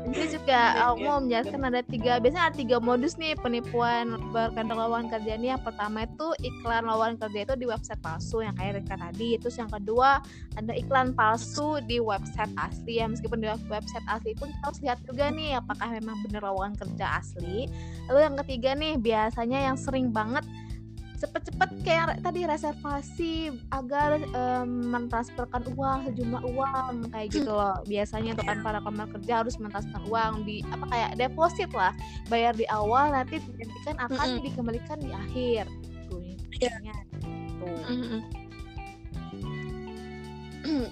Jadi 0.08 0.24
juga 0.32 0.88
aku 0.88 1.04
mau 1.04 1.20
menjelaskan 1.20 1.68
ada 1.68 1.84
tiga 1.84 2.16
biasanya 2.16 2.48
ada 2.48 2.56
tiga 2.56 2.80
modus 2.80 3.20
nih 3.20 3.36
penipuan 3.36 4.16
berkandang 4.32 4.80
lowongan 4.80 5.12
kerja 5.12 5.36
ini 5.36 5.52
yang 5.52 5.60
pertama 5.60 6.08
itu 6.08 6.32
iklan 6.40 6.88
lowongan 6.88 7.20
kerja 7.20 7.44
itu 7.44 7.54
di 7.60 7.66
website 7.68 8.00
palsu 8.00 8.40
yang 8.40 8.56
kayak 8.56 8.80
Rika 8.80 8.96
tadi. 8.96 9.36
Terus 9.36 9.56
yang 9.60 9.68
kedua 9.68 10.24
ada 10.56 10.72
iklan 10.72 11.12
palsu 11.12 11.84
di 11.84 12.00
website 12.00 12.48
asli. 12.56 13.04
Ya 13.04 13.06
meskipun 13.06 13.44
di 13.44 13.52
website 13.68 14.06
asli 14.08 14.32
pun 14.32 14.48
kita 14.48 14.64
harus 14.64 14.80
lihat 14.80 14.98
juga 15.04 15.28
nih 15.28 15.60
apakah 15.60 15.88
memang 15.92 16.16
benar 16.24 16.42
lowongan 16.48 16.74
kerja 16.80 17.20
asli. 17.20 17.68
Lalu 18.08 18.18
yang 18.24 18.36
ketiga 18.40 18.70
nih 18.72 18.96
biasanya 18.96 19.58
yang 19.70 19.76
sering 19.76 20.08
banget 20.08 20.42
cepet-cepet 21.20 21.70
kayak 21.84 22.18
tadi 22.24 22.48
reservasi 22.48 23.52
agar 23.70 24.16
um, 24.32 24.88
mentransferkan 24.88 25.62
uang 25.76 26.08
sejumlah 26.08 26.42
uang 26.48 27.12
kayak 27.12 27.28
gitu 27.28 27.52
loh 27.52 27.76
biasanya 27.84 28.32
untuk 28.32 28.48
kan 28.48 28.64
para 28.64 28.80
pemegang 28.80 29.12
kerja 29.20 29.32
harus 29.44 29.60
mentransferkan 29.60 30.04
uang 30.08 30.32
di 30.48 30.64
apa 30.72 30.84
kayak 30.88 31.10
deposit 31.20 31.70
lah 31.76 31.92
bayar 32.32 32.56
di 32.56 32.64
awal 32.72 33.12
nanti 33.12 33.36
digantikan 33.44 33.96
akan 34.00 34.16
mm 34.16 34.32
-hmm. 34.40 34.44
dikembalikan 34.48 34.98
di 34.98 35.10
akhir 35.12 35.64
gitu 36.60 36.66
ya. 36.68 36.76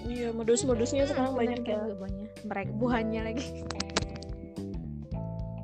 Iya, 0.09 0.33
modus-modusnya 0.37 1.05
sekarang 1.05 1.37
banyak 1.37 1.61
ya. 1.61 1.77
Banyak. 1.93 2.29
Mereka 2.49 2.71
buahnya 2.81 3.21
lagi. 3.29 3.45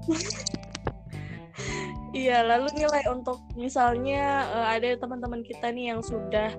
Iya, 2.25 2.41
lalu 2.41 2.73
nilai 2.73 3.05
untuk 3.13 3.37
misalnya 3.53 4.49
uh, 4.49 4.67
ada 4.73 4.97
teman-teman 4.97 5.45
kita 5.45 5.69
nih 5.69 5.93
yang 5.93 6.01
sudah 6.01 6.57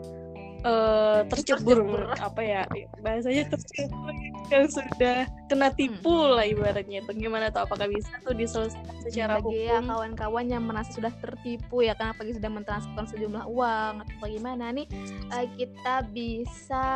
uh, 0.62 1.26
tercebur, 1.26 1.82
tercebur. 1.82 2.02
apa 2.22 2.40
ya 2.46 2.62
bahasanya 3.02 3.50
tercebur 3.50 4.14
yang 4.46 4.70
sudah 4.70 5.26
kena 5.50 5.74
tipu 5.74 6.14
hmm. 6.14 6.38
lah 6.38 6.46
ibaratnya 6.46 7.02
itu. 7.02 7.10
Gimana 7.18 7.50
tuh 7.50 7.66
apakah 7.66 7.90
bisa 7.90 8.14
tuh 8.22 8.38
diselesaikan 8.38 8.94
secara 9.02 9.42
Bagi 9.42 9.66
ya, 9.66 9.82
hukum? 9.82 9.90
ya 9.90 9.90
kawan-kawan 9.90 10.46
yang 10.46 10.62
merasa 10.62 10.90
sudah 10.94 11.10
tertipu 11.18 11.82
ya 11.82 11.98
karena 11.98 12.14
pagi 12.14 12.32
sudah 12.38 12.50
mentransfer 12.54 13.04
sejumlah 13.10 13.44
uang 13.50 13.94
atau 14.06 14.16
bagaimana 14.22 14.70
nih 14.70 14.86
uh, 15.34 15.46
kita 15.58 16.06
bisa 16.14 16.86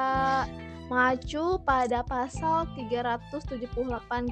mengacu 0.90 1.62
pada 1.62 2.02
pasal 2.02 2.66
378 2.74 3.70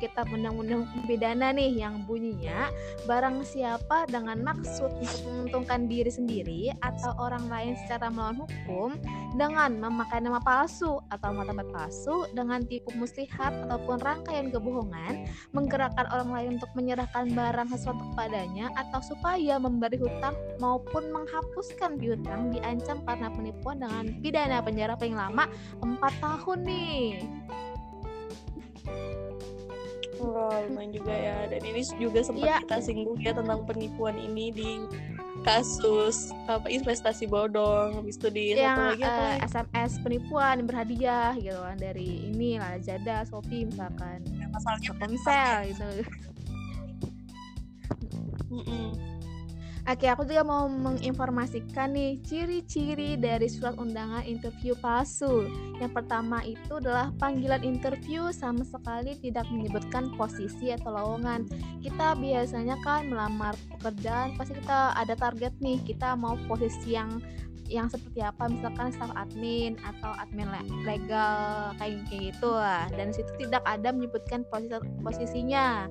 Kitab 0.02 0.26
Undang-Undang 0.26 0.90
Pidana 1.06 1.54
nih 1.54 1.70
yang 1.86 2.02
bunyinya 2.02 2.66
barang 3.06 3.46
siapa 3.46 4.10
dengan 4.10 4.42
maksud 4.42 4.90
menguntungkan 5.22 5.86
diri 5.86 6.10
sendiri 6.10 6.74
atau 6.82 7.14
orang 7.22 7.46
lain 7.46 7.78
secara 7.86 8.10
melawan 8.10 8.42
hukum 8.42 8.98
dengan 9.38 9.78
memakai 9.78 10.18
nama 10.18 10.42
palsu 10.42 10.98
atau 11.14 11.30
martabat 11.30 11.70
palsu 11.70 12.26
dengan 12.34 12.66
tipu 12.66 12.90
muslihat 12.98 13.54
ataupun 13.70 14.02
rangkaian 14.02 14.50
kebohongan 14.50 15.30
menggerakkan 15.54 16.10
orang 16.10 16.30
lain 16.34 16.50
untuk 16.58 16.74
menyerahkan 16.74 17.30
barang 17.38 17.70
sesuatu 17.70 18.02
kepadanya 18.12 18.74
atau 18.74 18.98
supaya 18.98 19.62
memberi 19.62 20.02
hutang 20.02 20.34
maupun 20.58 21.06
menghapuskan 21.14 22.02
piutang 22.02 22.50
diancam 22.50 22.98
karena 23.06 23.30
penipuan 23.30 23.78
dengan 23.78 24.10
pidana 24.18 24.58
penjara 24.58 24.98
paling 24.98 25.14
lama 25.14 25.46
4 25.86 26.02
tahun 26.18 26.47
tahun 26.48 26.64
nih. 26.64 27.28
Wah, 30.16 30.64
lumayan 30.64 30.90
juga 30.96 31.12
ya. 31.12 31.44
Dan 31.52 31.60
ini 31.60 31.84
juga 32.00 32.24
sempat 32.24 32.48
ya. 32.48 32.56
kita 32.64 32.80
singgung 32.80 33.20
ya 33.20 33.36
tentang 33.36 33.68
penipuan 33.68 34.16
ini 34.16 34.48
di 34.48 34.80
kasus 35.44 36.34
apa 36.50 36.66
investasi 36.66 37.30
bodong 37.30 37.94
habis 37.94 38.18
itu 38.18 38.26
di 38.26 38.58
yang 38.58 38.74
satu 38.74 38.90
lagi 38.90 39.04
apa 39.06 39.14
uh, 39.14 39.30
eh, 39.30 39.46
SMS 39.46 39.92
penipuan 40.02 40.66
berhadiah 40.66 41.30
gitu 41.38 41.62
kan 41.62 41.78
dari 41.78 42.32
ini 42.32 42.58
lah 42.58 42.80
Lazada, 42.80 43.28
Shopee 43.28 43.68
misalkan. 43.68 44.24
Ya, 44.32 44.48
masalahnya 44.48 44.88
Telkomsel 44.88 45.52
gitu. 45.68 45.88
Mm 48.48 48.62
-mm. 48.64 49.17
Oke, 49.88 50.04
aku 50.04 50.28
juga 50.28 50.44
mau 50.44 50.68
menginformasikan 50.68 51.96
nih 51.96 52.20
ciri-ciri 52.20 53.16
dari 53.16 53.48
surat 53.48 53.72
undangan 53.80 54.20
interview 54.20 54.76
palsu. 54.76 55.48
Yang 55.80 55.92
pertama 55.96 56.44
itu 56.44 56.76
adalah 56.76 57.08
panggilan 57.16 57.64
interview 57.64 58.28
sama 58.28 58.68
sekali 58.68 59.16
tidak 59.16 59.48
menyebutkan 59.48 60.12
posisi 60.20 60.76
atau 60.76 60.92
lowongan. 60.92 61.48
Kita 61.80 62.20
biasanya 62.20 62.76
kan 62.84 63.08
melamar 63.08 63.56
pekerjaan 63.80 64.36
pasti 64.36 64.60
kita 64.60 64.92
ada 64.92 65.16
target 65.16 65.56
nih, 65.64 65.80
kita 65.80 66.20
mau 66.20 66.36
posisi 66.44 66.92
yang 66.92 67.24
yang 67.72 67.88
seperti 67.88 68.20
apa 68.20 68.44
misalkan 68.48 68.92
staff 68.92 69.12
admin 69.16 69.80
atau 69.84 70.12
admin 70.20 70.48
legal 70.84 71.72
kayak 71.76 72.00
gitu 72.08 72.48
lah 72.48 72.88
dan 72.96 73.12
situ 73.12 73.28
tidak 73.36 73.60
ada 73.68 73.92
menyebutkan 73.92 74.40
posisi 74.48 74.80
posisinya 75.04 75.84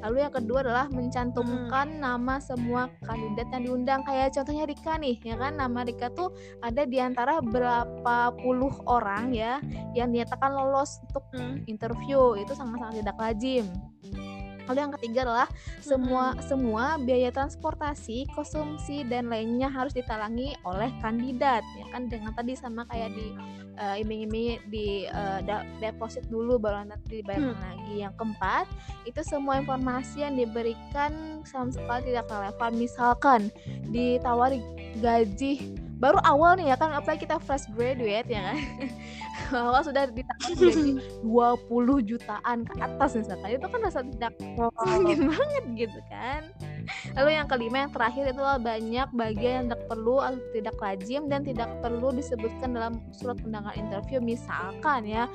lalu 0.00 0.24
yang 0.24 0.34
kedua 0.34 0.58
adalah 0.64 0.86
mencantumkan 0.88 1.86
hmm. 1.96 2.00
nama 2.00 2.36
semua 2.40 2.88
kandidat 3.04 3.48
yang 3.52 3.62
diundang 3.68 4.00
kayak 4.04 4.32
contohnya 4.32 4.64
Rika 4.66 4.94
nih 4.96 5.16
ya 5.22 5.36
kan 5.36 5.56
nama 5.56 5.80
Rika 5.84 6.08
tuh 6.12 6.32
ada 6.64 6.82
di 6.88 6.98
antara 6.98 7.38
berapa 7.44 8.32
puluh 8.40 8.72
orang 8.88 9.32
ya 9.36 9.60
yang 9.92 10.12
dinyatakan 10.12 10.52
lolos 10.52 11.00
untuk 11.08 11.24
hmm. 11.36 11.68
interview 11.68 12.36
itu 12.36 12.52
sangat-sangat 12.56 13.04
tidak 13.04 13.16
lazim 13.20 13.64
Lalu 14.68 14.78
yang 14.78 14.92
ketiga 14.98 15.20
adalah 15.28 15.48
semua 15.80 16.34
hmm. 16.34 16.42
semua 16.44 16.84
biaya 17.00 17.30
transportasi, 17.32 18.28
konsumsi 18.34 19.06
dan 19.06 19.30
lainnya 19.30 19.70
harus 19.70 19.94
ditalangi 19.94 20.56
oleh 20.66 20.90
kandidat 21.00 21.62
ya 21.78 21.86
kan 21.94 22.10
dengan 22.10 22.34
tadi 22.34 22.52
sama 22.58 22.84
kayak 22.90 23.14
di 23.14 23.32
uh, 23.80 23.96
iming-iming 23.96 24.60
di 24.68 25.08
uh, 25.08 25.40
deposit 25.80 26.28
dulu 26.28 26.60
baru 26.60 26.84
nanti 26.86 27.24
dibayar 27.24 27.50
hmm. 27.50 27.60
lagi. 27.60 27.94
Yang 28.04 28.14
keempat, 28.20 28.64
itu 29.08 29.20
semua 29.24 29.58
informasi 29.58 30.22
yang 30.22 30.36
diberikan 30.36 31.42
sama 31.48 31.72
sekali 31.72 32.12
tidak 32.12 32.28
relevan. 32.28 32.72
Misalkan 32.76 33.40
ditawari 33.90 34.60
gaji 35.00 35.80
baru 36.00 36.16
awal 36.24 36.56
nih 36.56 36.72
ya 36.72 36.76
kan 36.80 36.96
apalagi 36.96 37.28
kita 37.28 37.36
fresh 37.36 37.68
graduate 37.76 38.26
ya. 38.32 38.56
Kan 39.52 39.60
awal 39.68 39.84
sudah 39.84 40.08
ditangkap 40.08 40.56
gaji 40.56 40.96
20 41.22 42.08
jutaan 42.08 42.64
ke 42.64 42.74
atas 42.80 43.20
misalkan 43.20 43.60
itu 43.60 43.66
kan 43.68 43.80
rasa 43.84 44.00
tidak 44.02 44.34
ingin 44.96 45.28
banget 45.28 45.64
gitu 45.76 46.00
kan. 46.08 46.48
Lalu 47.14 47.30
yang 47.36 47.46
kelima 47.46 47.76
yang 47.84 47.92
terakhir 47.92 48.24
itu 48.32 48.42
banyak 48.42 49.08
bagian 49.12 49.52
yang 49.52 49.66
tidak 49.68 49.82
perlu 49.86 50.16
atau 50.24 50.40
tidak 50.56 50.76
lazim 50.80 51.22
dan 51.28 51.40
tidak 51.44 51.70
perlu 51.84 52.08
disebutkan 52.16 52.72
dalam 52.72 53.04
surat 53.12 53.36
undangan 53.44 53.76
interview. 53.76 54.18
Misalkan 54.24 55.04
ya 55.04 55.28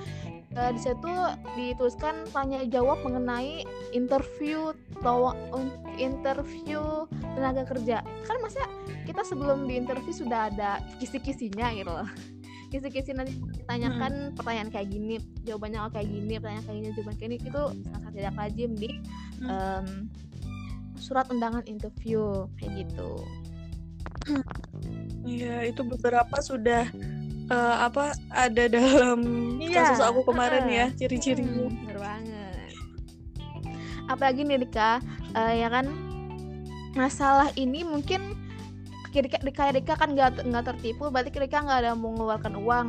uh, 0.56 0.72
di 0.72 0.80
situ 0.80 1.14
dituliskan 1.56 2.26
tanya 2.32 2.64
jawab 2.68 3.04
mengenai 3.04 3.68
interview 3.92 4.72
atau 5.00 5.36
interview 6.00 7.06
tenaga 7.36 7.68
kerja 7.68 8.02
kan 8.26 8.38
masa 8.42 8.64
kita 9.06 9.22
sebelum 9.22 9.68
di 9.70 9.78
interview 9.78 10.12
sudah 10.16 10.50
ada 10.50 10.82
kisi-kisinya 10.98 11.76
gitu 11.76 11.92
loh 11.92 12.10
kisi-kisi 12.74 13.14
nanti 13.14 13.38
ditanyakan 13.62 14.34
hmm. 14.34 14.36
pertanyaan 14.36 14.70
kayak 14.74 14.88
gini 14.90 15.16
jawabannya 15.46 15.80
oh 15.86 15.92
kayak 15.94 16.10
gini 16.10 16.34
pertanyaan 16.42 16.66
kayak 16.66 16.78
gini 16.82 16.92
jawaban 16.98 17.16
kayak 17.16 17.32
gini 17.32 17.38
itu 17.46 17.64
sangat 17.94 18.12
tidak 18.16 18.34
lazim 18.36 18.72
di 18.76 18.90
hmm. 19.40 19.48
um, 19.48 19.88
surat 20.96 21.28
undangan 21.30 21.64
interview 21.68 22.50
kayak 22.58 22.88
gitu 22.88 23.20
Iya, 25.26 25.70
itu 25.70 25.82
beberapa 25.86 26.38
sudah 26.42 26.90
uh, 27.50 27.76
apa 27.86 28.14
ada 28.34 28.64
dalam 28.70 29.20
iya. 29.62 29.92
kasus 29.94 30.02
aku 30.02 30.26
kemarin 30.30 30.66
ya 30.70 30.86
ciri-cirinya. 30.96 31.70
Hmm, 31.70 31.76
bener 31.86 31.98
banget. 32.00 32.72
Apalagi 34.06 34.42
nih 34.46 34.62
Dika, 34.62 35.02
uh, 35.34 35.54
ya 35.54 35.68
kan 35.70 35.90
masalah 36.94 37.50
ini 37.58 37.82
mungkin 37.84 38.38
Rika, 39.16 39.40
Rika, 39.40 39.64
Rika 39.72 39.94
kan 39.96 40.12
nggak 40.12 40.44
nggak 40.44 40.66
tertipu, 40.76 41.08
berarti 41.08 41.32
Rika 41.32 41.64
nggak 41.64 41.80
ada 41.88 41.92
mau 41.96 42.12
mengeluarkan 42.12 42.54
uang 42.60 42.88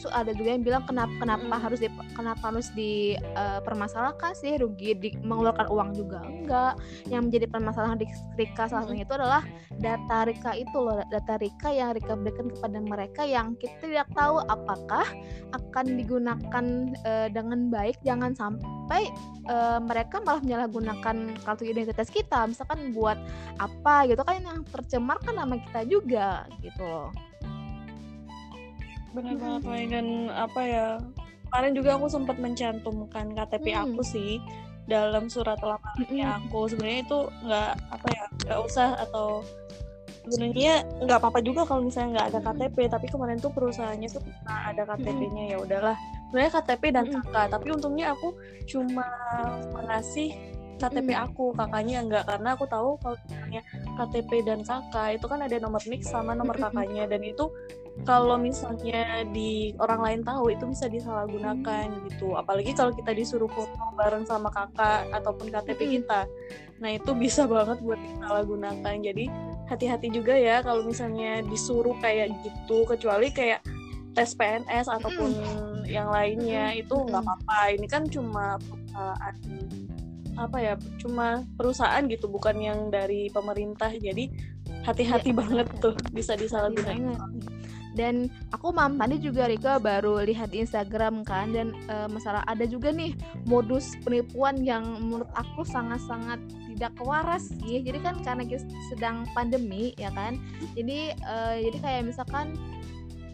justru 0.00 0.16
ada 0.16 0.32
juga 0.32 0.56
yang 0.56 0.64
bilang 0.64 0.88
kenapa 0.88 1.12
kenapa 1.20 1.44
hmm. 1.44 1.60
harus 1.60 1.78
di, 1.84 1.88
kenapa 2.16 2.42
harus 2.48 2.72
dipermasalahkan 2.72 4.32
eh, 4.32 4.34
uh, 4.34 4.40
sih 4.40 4.52
rugi 4.56 4.96
di, 4.96 5.12
mengeluarkan 5.20 5.68
uang 5.68 5.92
juga 5.92 6.24
enggak. 6.24 6.80
Yang 7.12 7.22
menjadi 7.28 7.46
permasalahan 7.52 8.00
di 8.00 8.08
Rika 8.40 8.64
salah 8.72 8.88
satunya 8.88 9.04
itu 9.04 9.12
adalah 9.12 9.44
data 9.76 10.24
Rika 10.24 10.56
itu 10.56 10.72
loh 10.80 11.04
data 11.12 11.36
Rika 11.36 11.68
yang 11.68 11.92
Rika 11.92 12.16
berikan 12.16 12.48
kepada 12.48 12.78
mereka 12.80 13.22
yang 13.28 13.52
kita 13.60 13.76
tidak 13.84 14.08
tahu 14.16 14.40
apakah 14.48 15.04
akan 15.52 15.86
digunakan 16.00 16.64
uh, 17.04 17.28
dengan 17.28 17.68
baik. 17.68 18.00
Jangan 18.00 18.32
sampai 18.32 19.12
uh, 19.52 19.84
mereka 19.84 20.24
malah 20.24 20.40
menyalahgunakan 20.40 21.36
kartu 21.44 21.68
identitas 21.68 22.08
kita. 22.08 22.48
Misalkan 22.48 22.96
buat 22.96 23.20
apa 23.60 24.08
gitu 24.08 24.24
kan 24.24 24.40
yang 24.40 24.64
tercemar 24.64 25.20
kan 25.20 25.36
nama 25.36 25.60
kita 25.60 25.84
juga 25.84 26.48
gitu 26.64 26.80
loh 26.80 27.12
benar 29.10 29.34
banget 29.38 29.90
dan 29.90 30.06
apa 30.30 30.60
ya 30.62 30.86
kemarin 31.50 31.72
juga 31.74 31.90
aku 31.98 32.06
sempat 32.06 32.36
mencantumkan 32.38 33.34
KTP 33.34 33.66
hmm. 33.74 33.82
aku 33.90 34.00
sih 34.06 34.38
dalam 34.86 35.30
surat 35.30 35.58
lamarannya 35.62 36.26
hmm. 36.26 36.38
aku. 36.46 36.60
Sebenarnya 36.70 37.00
itu 37.06 37.18
nggak 37.46 37.72
apa 37.90 38.06
ya 38.10 38.24
nggak 38.46 38.60
usah 38.66 38.88
atau 39.02 39.42
sebenarnya 40.30 40.86
nggak 41.02 41.18
apa-apa 41.18 41.40
juga 41.42 41.66
kalau 41.66 41.86
misalnya 41.86 42.20
nggak 42.20 42.28
ada 42.34 42.40
KTP 42.44 42.76
tapi 42.86 43.06
kemarin 43.10 43.38
tuh 43.42 43.50
perusahaannya 43.50 44.08
tuh 44.10 44.22
ada 44.46 44.82
KTP-nya 44.84 45.44
ya 45.54 45.58
udahlah 45.58 45.96
sebenarnya 46.30 46.52
KTP 46.54 46.82
dan 46.94 47.06
kakak. 47.10 47.46
Tapi 47.50 47.68
untungnya 47.74 48.06
aku 48.14 48.28
cuma 48.70 49.06
mengasih 49.74 50.34
KTP 50.80 51.12
aku 51.12 51.52
kakaknya 51.52 52.00
enggak 52.00 52.24
karena 52.24 52.56
aku 52.56 52.64
tahu 52.64 52.96
kalau 53.02 53.16
misalnya 53.28 53.62
KTP 53.98 54.30
dan 54.46 54.60
kakak 54.62 55.20
itu 55.20 55.26
kan 55.28 55.40
ada 55.44 55.56
nomor 55.58 55.82
mix 55.90 56.08
sama 56.08 56.32
nomor 56.38 56.54
kakaknya. 56.56 57.10
Dan 57.10 57.26
itu 57.26 57.50
kalau 58.04 58.40
misalnya 58.40 59.22
di 59.28 59.76
orang 59.76 60.00
lain 60.00 60.20
tahu 60.24 60.52
itu 60.52 60.64
bisa 60.68 60.88
disalahgunakan 60.88 61.86
gitu. 62.10 62.34
Apalagi 62.34 62.72
kalau 62.72 62.92
kita 62.96 63.12
disuruh 63.12 63.50
foto 63.50 63.92
bareng 63.96 64.24
sama 64.24 64.48
kakak 64.50 65.06
ataupun 65.12 65.52
KTP 65.52 66.00
kita. 66.00 66.24
Nah 66.80 66.90
itu 66.96 67.12
bisa 67.12 67.44
banget 67.44 67.78
buat 67.84 68.00
disalahgunakan. 68.00 68.94
Jadi 69.04 69.24
hati-hati 69.68 70.08
juga 70.10 70.34
ya 70.34 70.64
kalau 70.64 70.82
misalnya 70.88 71.44
disuruh 71.44 71.94
kayak 72.00 72.32
gitu. 72.40 72.88
Kecuali 72.88 73.28
kayak 73.30 73.60
tes 74.16 74.34
PNS 74.34 74.90
ataupun 74.90 75.30
yang 75.86 76.08
lainnya 76.10 76.74
itu 76.74 76.94
nggak 76.94 77.22
apa-apa. 77.22 77.76
Ini 77.76 77.86
kan 77.86 78.08
cuma 78.08 78.56
perusahaan 78.58 79.36
apa 80.38 80.56
ya 80.62 80.74
cuma 80.96 81.44
perusahaan 81.58 82.00
gitu 82.08 82.26
bukan 82.26 82.56
yang 82.58 82.88
dari 82.88 83.28
pemerintah. 83.28 83.92
Jadi 83.92 84.32
hati-hati 84.88 85.30
ya, 85.30 85.36
banget 85.36 85.66
tuh 85.78 85.92
bisa 86.16 86.32
disalahgunakan 86.32 87.20
dan 87.98 88.30
aku 88.54 88.70
mam 88.70 88.94
tadi 88.94 89.18
juga 89.18 89.50
Rika 89.50 89.82
baru 89.82 90.22
lihat 90.22 90.54
di 90.54 90.62
Instagram 90.62 91.26
kan 91.26 91.50
dan 91.50 91.74
e, 91.90 91.94
masalah 92.06 92.46
ada 92.46 92.62
juga 92.62 92.94
nih 92.94 93.18
modus 93.50 93.98
penipuan 94.06 94.62
yang 94.62 94.86
menurut 95.02 95.26
aku 95.34 95.66
sangat-sangat 95.66 96.38
tidak 96.70 96.94
waras 97.02 97.50
sih. 97.50 97.82
Jadi 97.82 97.98
kan 97.98 98.22
karena 98.22 98.46
kita 98.46 98.62
sedang 98.94 99.26
pandemi 99.34 99.90
ya 99.98 100.14
kan? 100.14 100.38
Jadi 100.78 101.14
e, 101.18 101.36
jadi 101.66 101.78
kayak 101.82 102.02
misalkan 102.14 102.54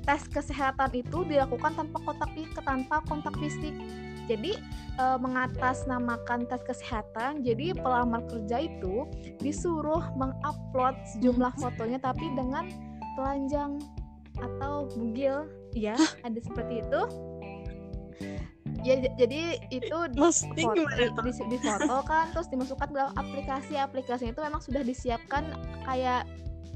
tes 0.08 0.24
kesehatan 0.30 0.94
itu 0.94 1.26
dilakukan 1.26 1.74
tanpa 1.76 1.98
kontak 2.06 2.30
tanpa 2.64 2.96
kontak 3.04 3.36
fisik. 3.36 3.76
Jadi 4.24 4.56
e, 4.96 5.04
mengatasnamakan 5.20 6.48
tes 6.48 6.64
kesehatan 6.64 7.44
jadi 7.44 7.76
pelamar 7.76 8.24
kerja 8.24 8.64
itu 8.64 9.04
disuruh 9.44 10.02
mengupload 10.16 10.96
sejumlah 11.12 11.52
fotonya 11.60 12.00
tapi 12.00 12.24
dengan 12.32 12.72
telanjang 13.20 13.80
atau 14.40 14.88
bugil. 14.92 15.48
Ya 15.76 15.96
ada 16.26 16.38
seperti 16.40 16.84
itu. 16.84 17.00
Ya 18.86 19.02
jadi 19.18 19.58
itu 19.74 19.98
di 20.14 20.20
foto, 20.22 21.20
di, 21.26 21.32
di 21.50 21.58
foto 21.58 21.96
kan 22.06 22.30
terus 22.30 22.46
dimasukkan 22.46 22.88
dalam 22.94 23.12
aplikasi 23.18 23.74
aplikasi 23.74 24.30
itu 24.30 24.38
memang 24.38 24.62
sudah 24.62 24.86
disiapkan 24.86 25.42
kayak 25.82 26.22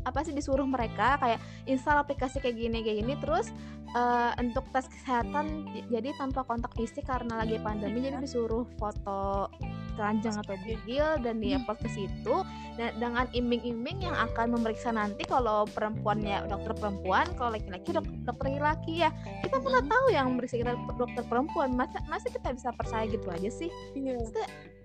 apa 0.08 0.24
sih 0.24 0.32
disuruh 0.32 0.64
mereka 0.64 1.20
kayak 1.20 1.38
install 1.68 2.00
aplikasi 2.00 2.40
kayak 2.40 2.56
gini 2.56 2.80
kayak 2.80 3.04
gini 3.04 3.14
terus 3.20 3.52
uh, 3.92 4.32
untuk 4.40 4.64
tes 4.72 4.88
kesehatan 4.88 5.68
jadi 5.92 6.16
tanpa 6.16 6.44
kontak 6.48 6.72
fisik 6.72 7.04
karena 7.04 7.44
lagi 7.44 7.60
pandemi 7.60 8.00
jadi 8.00 8.16
disuruh 8.20 8.64
foto 8.80 9.52
telanjang 10.00 10.40
atau 10.40 10.56
bugil 10.64 11.06
dan 11.20 11.44
dia 11.44 11.60
upload 11.60 11.78
ke 11.84 11.90
situ. 11.92 12.36
Dan 12.80 12.96
dengan 12.96 13.28
iming-iming 13.36 14.08
yang 14.08 14.16
akan 14.16 14.56
memeriksa 14.56 14.88
nanti 14.88 15.28
kalau 15.28 15.68
perempuannya 15.68 16.48
dokter 16.48 16.72
perempuan 16.72 17.28
kalau 17.36 17.52
laki-laki 17.52 17.92
dok 17.92 18.08
dokter 18.24 18.56
laki 18.56 19.04
ya. 19.04 19.12
Kita 19.44 19.60
pernah 19.60 19.84
tahu 19.84 20.06
yang 20.08 20.32
memeriksa 20.32 20.56
kita 20.56 20.72
dokter 20.96 21.22
perempuan. 21.28 21.76
Masa 21.76 22.00
masa 22.08 22.32
kita 22.32 22.56
bisa 22.56 22.72
percaya 22.72 23.04
gitu 23.04 23.28
aja 23.28 23.50
sih? 23.52 23.68
Iya. 23.92 24.16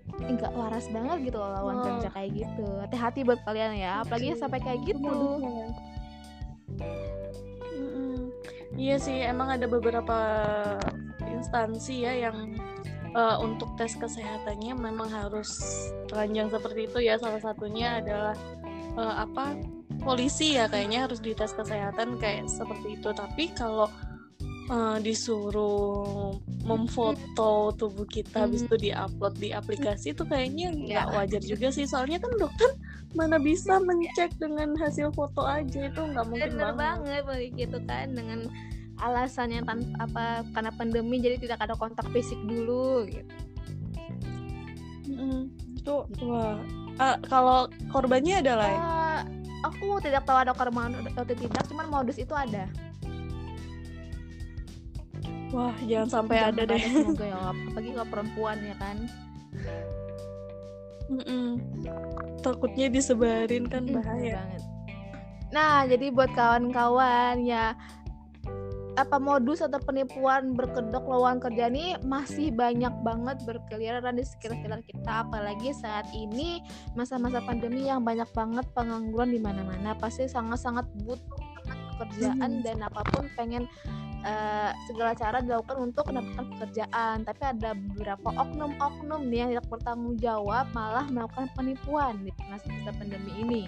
enggak 0.06 0.54
waras 0.54 0.86
banget 0.94 1.34
gitu 1.34 1.36
loh 1.42 1.50
lawan 1.50 1.82
oh. 1.82 1.84
kerja 1.98 2.08
kayak 2.14 2.30
gitu. 2.36 2.66
Hati-hati 2.78 3.26
buat 3.26 3.40
kalian 3.42 3.74
ya 3.74 4.04
apalagi 4.04 4.38
sampai 4.38 4.62
kayak 4.62 4.86
gitu. 4.86 5.42
Iya 8.76 9.00
sih, 9.00 9.24
emang 9.24 9.48
ada 9.48 9.64
beberapa 9.64 10.18
instansi 11.24 12.04
ya 12.04 12.28
yang 12.28 12.52
uh, 13.16 13.36
untuk 13.40 13.72
tes 13.80 13.96
kesehatannya 13.96 14.76
memang 14.76 15.08
harus 15.08 15.56
telanjang 16.12 16.52
seperti 16.52 16.84
itu 16.84 16.98
ya. 17.00 17.16
Salah 17.16 17.40
satunya 17.40 18.04
adalah 18.04 18.36
uh, 19.00 19.24
apa 19.24 19.56
polisi 20.04 20.60
ya 20.60 20.68
kayaknya 20.68 21.08
harus 21.08 21.18
dites 21.24 21.56
kesehatan 21.56 22.20
kayak 22.20 22.46
seperti 22.46 23.00
itu. 23.00 23.08
Tapi 23.16 23.50
kalau 23.56 23.88
uh, 24.68 25.00
disuruh 25.00 26.36
memfoto 26.68 27.72
tubuh 27.74 28.06
kita 28.06 28.44
habis 28.44 28.68
itu 28.68 28.90
diupload 28.90 29.34
di 29.40 29.56
aplikasi 29.56 30.12
itu 30.12 30.22
kayaknya 30.28 30.76
nggak 30.76 31.06
wajar 31.16 31.42
juga 31.42 31.72
sih. 31.72 31.88
Soalnya 31.88 32.20
kan 32.20 32.36
dokter 32.36 32.70
mana 33.16 33.40
bisa 33.40 33.80
mencek 33.80 34.36
dengan 34.36 34.76
hasil 34.76 35.08
foto 35.16 35.40
aja 35.40 35.88
itu 35.88 36.00
nggak 36.04 36.26
mungkin 36.28 36.50
Bener 36.52 36.76
banget. 36.76 37.24
banget 37.24 37.48
gitu 37.56 37.78
kan 37.88 38.12
dengan 38.12 38.44
alasannya 38.96 39.60
tanpa 39.64 39.92
apa 40.00 40.24
karena 40.56 40.70
pandemi 40.72 41.20
jadi 41.20 41.36
tidak 41.36 41.60
ada 41.60 41.74
kontak 41.76 42.06
fisik 42.12 42.40
dulu 42.48 43.04
gitu. 43.08 43.34
Mm-hmm. 45.12 45.42
Itu 45.80 45.94
wah. 46.24 46.58
Ah, 46.96 47.20
kalau 47.28 47.68
korbannya 47.92 48.40
ada 48.40 48.52
lah. 48.56 48.70
ya? 48.72 48.80
Aku 49.68 50.00
tidak 50.00 50.24
tahu 50.24 50.38
ada 50.40 50.56
korban 50.56 50.96
atau 51.12 51.24
tidak, 51.28 51.64
cuman 51.68 51.86
modus 51.92 52.16
itu 52.16 52.32
ada. 52.32 52.64
Wah, 55.52 55.76
jangan 55.84 56.08
sampai 56.10 56.36
Jangan 56.40 56.52
ada 56.56 56.62
deh. 56.74 56.82
Semoga 56.82 57.24
ya, 57.28 57.38
apalagi 57.52 57.90
kalau 57.94 58.08
perempuan 58.08 58.56
ya 58.64 58.74
kan. 58.80 58.96
Mm-mm. 61.06 61.62
Takutnya 62.42 62.90
disebarin 62.90 63.70
kan 63.70 63.86
Mm, 63.86 63.94
bener 63.94 64.02
bahaya. 64.02 64.36
banget. 64.42 64.62
Nah, 65.54 65.86
jadi 65.86 66.06
buat 66.10 66.30
kawan-kawan 66.34 67.46
ya 67.46 67.78
apa 68.96 69.20
modus 69.20 69.60
atau 69.60 69.76
penipuan 69.76 70.56
berkedok 70.56 71.04
lowongan 71.04 71.36
kerja 71.36 71.68
ini 71.68 72.00
masih 72.00 72.48
banyak 72.48 72.90
banget 73.04 73.36
berkeliaran 73.44 74.16
di 74.16 74.24
sekitar-sekitar 74.24 74.80
kita 74.88 75.12
apalagi 75.28 75.76
saat 75.76 76.08
ini 76.16 76.64
masa-masa 76.96 77.44
pandemi 77.44 77.84
yang 77.92 78.00
banyak 78.00 78.26
banget 78.32 78.64
pengangguran 78.72 79.36
di 79.36 79.40
mana-mana. 79.40 79.92
Pasti 80.00 80.24
sangat-sangat 80.24 80.88
butuh 81.04 81.40
pekerjaan 81.96 82.60
Hmm. 82.60 82.64
dan 82.64 82.78
apa 82.84 83.04
pun 83.12 83.28
pengen 83.36 83.68
eh, 84.26 84.72
segala 84.90 85.14
cara 85.14 85.38
dilakukan 85.38 85.92
untuk 85.92 86.08
mendapatkan 86.10 86.46
pekerjaan. 86.56 87.22
Tapi 87.22 87.42
ada 87.46 87.70
beberapa 87.76 88.28
oknum-oknum 88.32 89.28
nih 89.28 89.38
yang 89.44 89.50
tidak 89.54 89.68
bertanggung 89.70 90.16
jawab 90.18 90.66
malah 90.72 91.06
melakukan 91.12 91.46
penipuan 91.54 92.18
di 92.24 92.32
masa-masa 92.48 92.90
pandemi 92.96 93.32
ini 93.38 93.62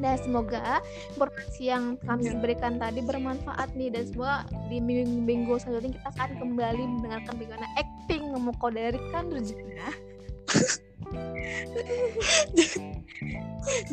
dan 0.00 0.16
semoga 0.18 0.80
informasi 1.14 1.62
yang 1.68 1.94
kami 2.02 2.32
Iya. 2.32 2.40
berikan 2.40 2.80
tadi 2.80 3.00
bermanfaat 3.04 3.76
nih 3.76 3.92
dan 3.92 4.04
semoga 4.08 4.48
di 4.72 4.80
minggu-minggu 4.80 5.60
selanjutnya 5.60 6.00
kita 6.00 6.08
akan 6.16 6.30
kembali 6.40 6.82
mendengarkan 6.98 7.34
bagaimana 7.36 7.66
acting 7.76 8.22
memukau 8.32 8.72
dari 8.72 8.98
Kanurjana 9.12 10.09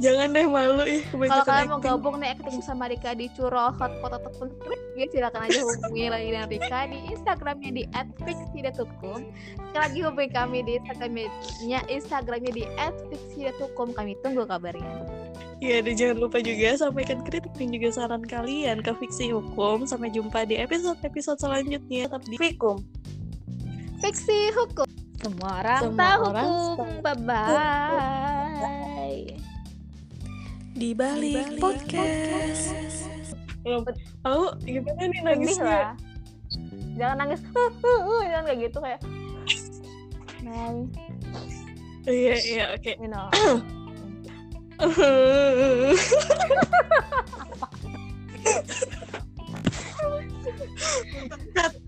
Jangan 0.04 0.32
deh 0.32 0.48
malu 0.48 0.86
ih 0.88 1.04
kalau 1.12 1.44
kalian 1.44 1.68
mau 1.68 1.80
gabung 1.82 2.16
nih 2.22 2.38
acting 2.38 2.64
sama 2.64 2.88
Rika 2.88 3.12
di 3.18 3.28
Curo 3.36 3.74
Hotpot 3.76 4.14
ataupun 4.16 4.48
ya 4.96 5.06
silakan 5.12 5.46
aja 5.50 5.60
hubungi 5.62 6.08
lagi 6.08 6.28
dengan 6.32 6.48
Rika 6.50 6.80
di 6.88 6.98
Instagramnya 7.12 7.72
di 7.76 7.84
@fixhidatukum 8.24 9.20
sekali 9.70 9.82
lagi 9.82 10.00
hubungi 10.08 10.30
kami 10.32 10.58
di 10.64 10.80
Instagramnya 10.80 11.28
Instagramnya 11.92 12.52
di 12.56 12.64
@fixhidatukum 13.12 13.92
kami 13.94 14.16
tunggu 14.24 14.48
kabarnya 14.48 15.06
Iya, 15.58 15.82
dan 15.82 15.94
jangan 15.98 16.18
lupa 16.22 16.38
juga 16.38 16.78
sampaikan 16.78 17.26
kritik 17.26 17.50
dan 17.58 17.74
juga 17.74 17.90
saran 17.90 18.22
kalian 18.22 18.78
ke 18.86 18.94
Fiksi 18.94 19.34
Hukum. 19.34 19.90
Sampai 19.90 20.14
jumpa 20.14 20.46
di 20.46 20.54
episode-episode 20.54 21.42
selanjutnya. 21.42 22.06
Tetap 22.06 22.22
di 22.30 22.38
Fikum. 22.38 22.86
Fiksi 23.98 24.54
hukum 24.54 24.87
semua 25.18 25.66
orang 25.66 25.82
Semua 25.82 25.98
tahu 25.98 26.30
orang 26.30 26.46
hukum. 26.46 27.02
Bye 27.02 27.18
bye. 27.26 29.34
Di 30.78 30.94
balik 30.94 31.58
podcast. 31.58 32.78
Ya 33.66 33.82
podcast. 33.82 34.14
Tahu 34.22 34.62
gimana 34.62 35.10
nih 35.10 35.26
nangisnya? 35.26 35.98
Jangan 37.02 37.26
nangis. 37.26 37.42
Jangan 38.30 38.46
kayak 38.46 38.70
gitu 38.70 38.78
kayak. 38.78 39.02
Man. 40.46 40.94
Iya 42.06 42.38
iya 42.46 42.78
oke. 42.78 42.94
You. 43.02 43.10
Cut. 51.58 51.87